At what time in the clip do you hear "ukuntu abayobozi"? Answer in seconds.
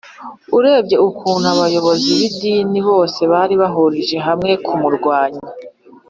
1.09-2.07